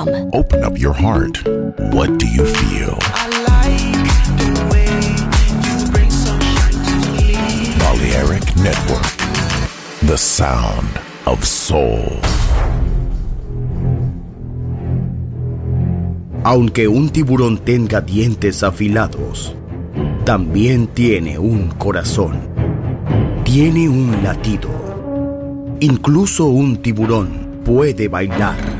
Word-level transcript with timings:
Open 0.00 0.64
up 0.64 0.78
your 0.78 0.94
heart. 0.94 1.46
What 1.92 2.18
do 2.18 2.26
you 2.26 2.46
feel? 2.46 2.96
I 3.02 3.28
like 3.52 4.08
the 4.40 4.48
way 4.72 4.88
you 5.60 5.90
bring 5.92 6.10
sunshine 6.10 6.72
to 6.88 6.94
me. 7.12 7.76
Balearic 7.78 8.56
Network. 8.56 9.04
The 10.08 10.16
sound 10.16 10.88
of 11.26 11.44
soul. 11.44 12.18
Aunque 16.44 16.88
un 16.88 17.10
tiburón 17.10 17.58
tenga 17.58 18.00
dientes 18.00 18.62
afilados, 18.62 19.54
también 20.24 20.86
tiene 20.86 21.38
un 21.38 21.68
corazón. 21.72 22.40
Tiene 23.44 23.90
un 23.90 24.22
latido. 24.24 24.70
Incluso 25.80 26.46
un 26.46 26.78
tiburón 26.78 27.60
puede 27.66 28.08
bailar. 28.08 28.79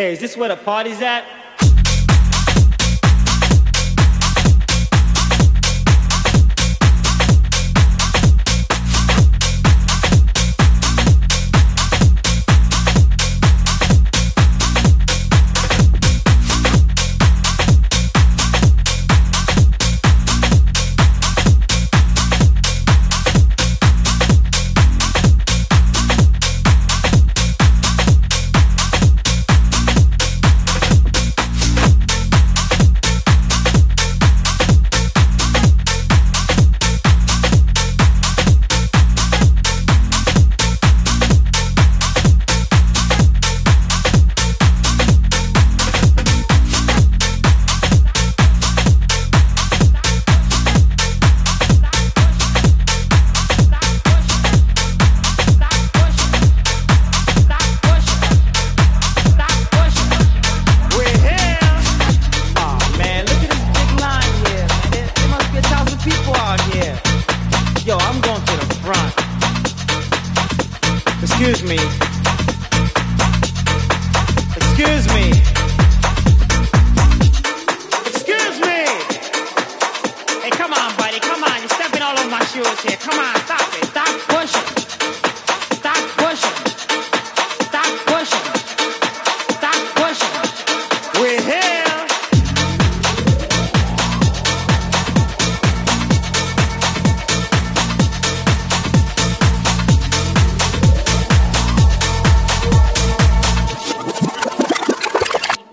Hey, 0.00 0.14
is 0.14 0.18
this 0.18 0.34
where 0.34 0.48
the 0.48 0.56
party's 0.56 1.02
at? 1.02 1.39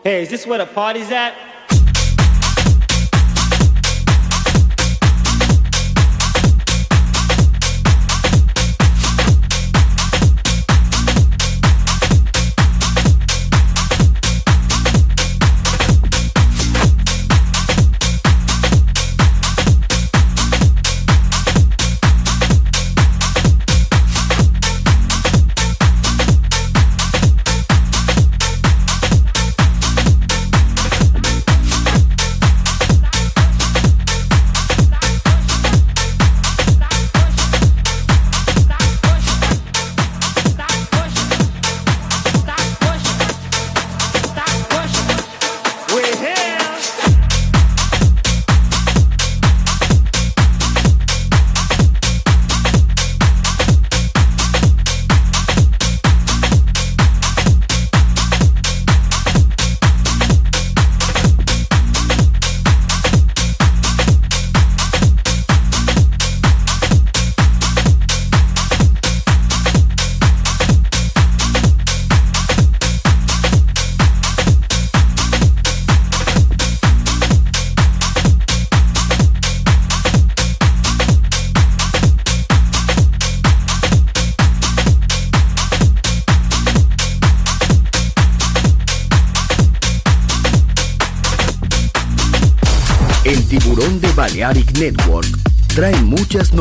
Hey, 0.08 0.22
is 0.22 0.30
this 0.30 0.48
where 0.48 0.58
the 0.58 0.65
party's 0.65 1.12
at? 1.12 1.47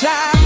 side 0.00 0.39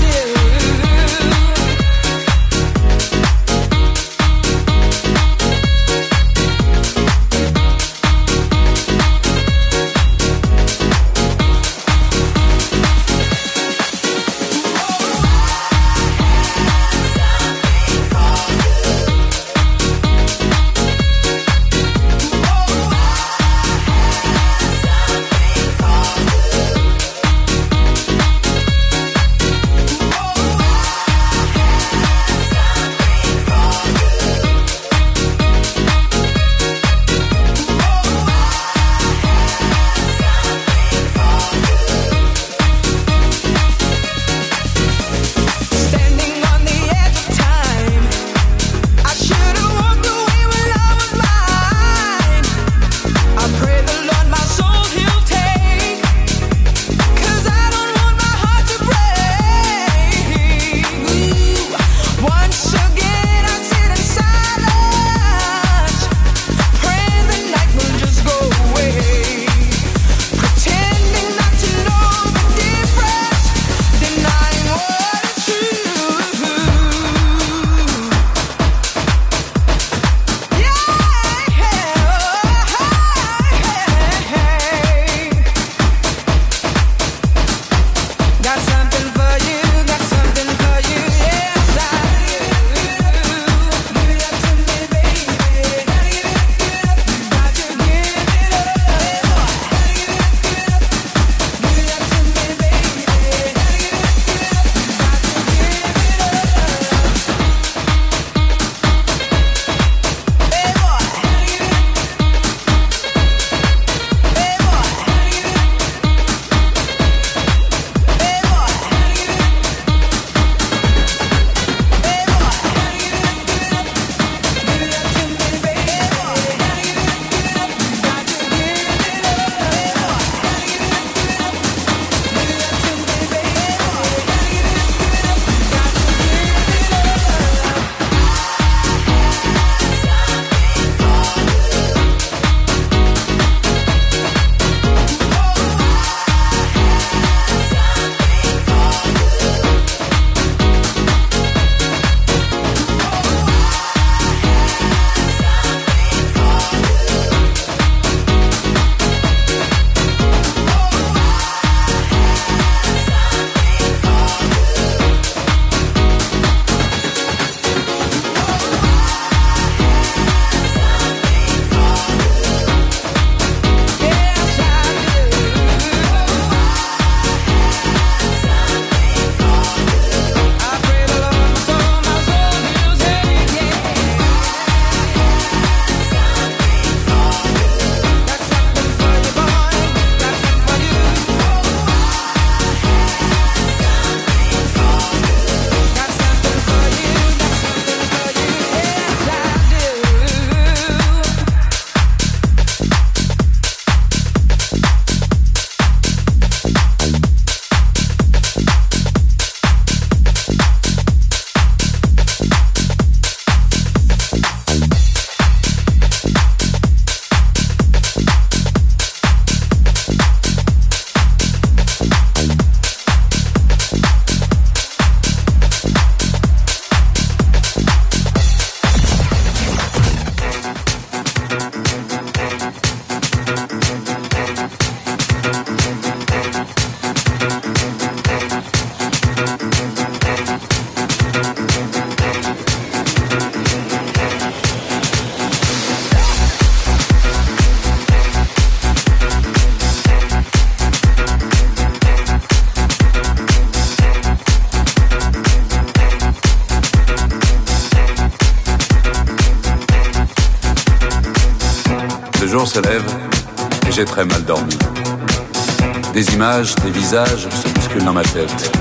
des 266.44 266.90
visages 266.90 267.48
se 267.48 267.68
bousculent 267.72 268.04
dans 268.04 268.12
ma 268.12 268.22
tête. 268.22 268.73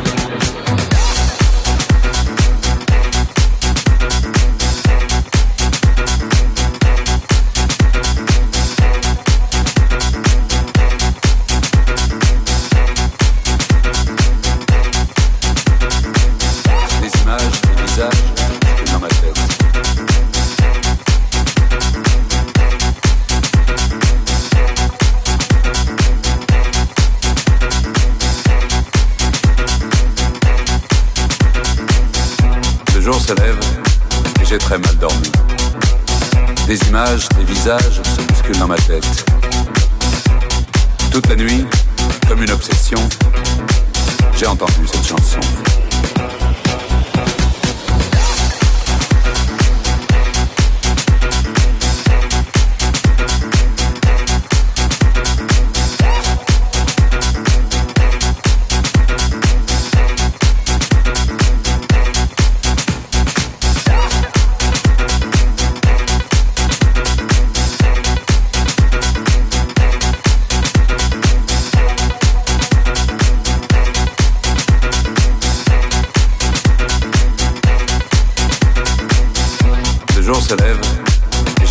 visage 37.63 38.01
se 38.03 38.21
bouscule 38.27 38.57
dans 38.59 38.67
ma 38.67 38.75
tête. 38.75 39.02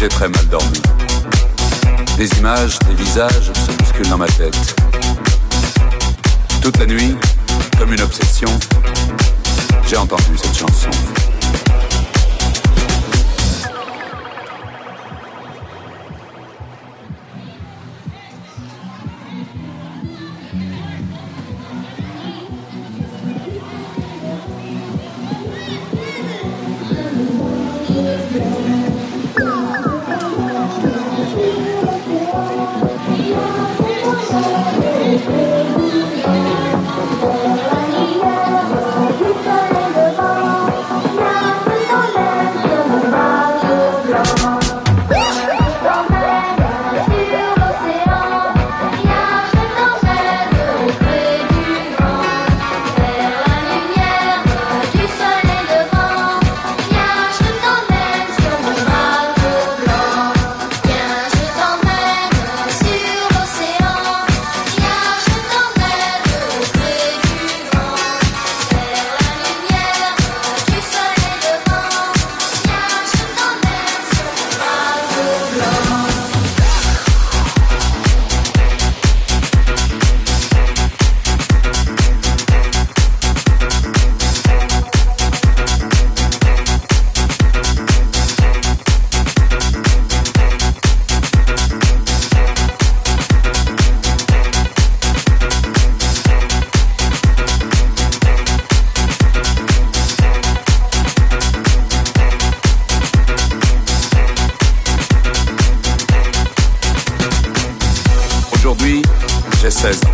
J'ai 0.03 0.09
très 0.09 0.29
mal 0.29 0.45
dormi. 0.49 0.83
Des 2.17 2.29
images, 2.39 2.77
des 2.81 2.95
visages 2.95 3.53
se 3.55 3.71
bousculent 3.71 4.09
dans 4.09 4.19
ma 4.19 4.27
tête. 4.27 4.75
Toute 6.61 6.77
la 6.79 6.87
nuit, 6.87 7.15
comme 7.79 7.93
une 7.93 8.01
obsession, 8.01 8.49
j'ai 9.87 9.97
entendu 9.97 10.37
cette 10.37 10.59
chanson. 10.59 10.91
16 109.83 110.01
ans. 110.05 110.11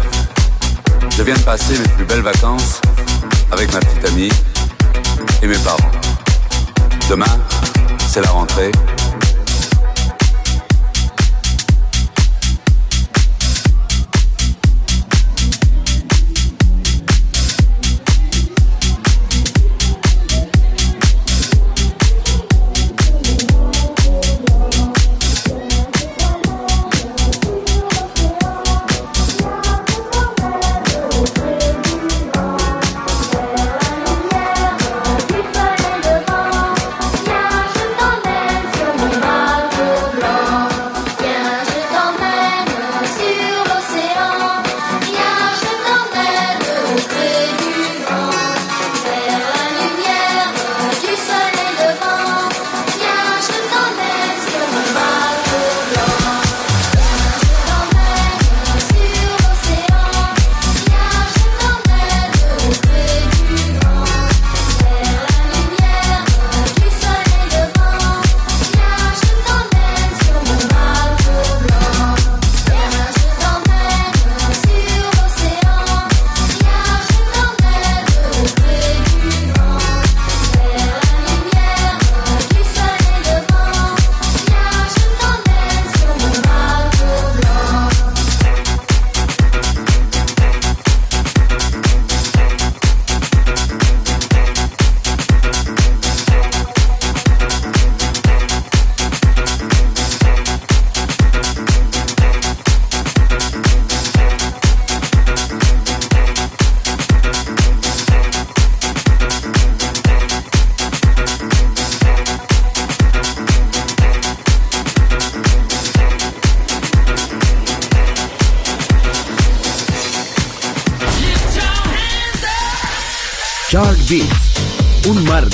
Je 1.14 1.22
viens 1.22 1.34
de 1.34 1.42
passer 1.42 1.78
mes 1.78 1.88
plus 1.88 2.06
belles 2.06 2.22
vacances 2.22 2.80
avec 3.50 3.70
ma 3.74 3.80
petite 3.80 4.02
amie 4.06 4.30
et 5.42 5.46
mes 5.46 5.58
parents. 5.58 5.90
Demain, 7.10 7.38
c'est 8.08 8.22
la 8.22 8.30
rentrée. 8.30 8.72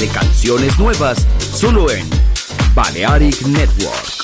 Canciones 0.08 0.78
nuevas 0.78 1.26
solo 1.38 1.90
en 1.90 2.08
Balearic 2.74 3.42
Network. 3.42 4.23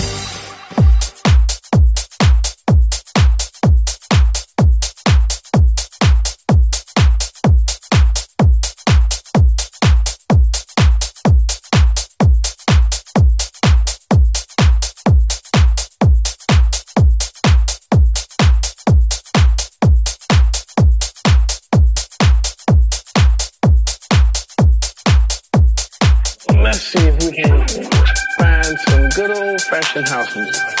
House 30.07 30.35
music. 30.35 30.80